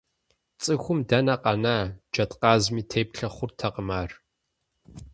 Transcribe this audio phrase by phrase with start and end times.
[0.61, 1.77] ЦӀыхум дэнэ къэна,
[2.13, 4.11] джэдкъазми теплъэ хъуртэкъым ар!